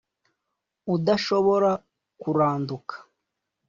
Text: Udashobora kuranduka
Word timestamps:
Udashobora 0.93 1.71
kuranduka 2.21 2.95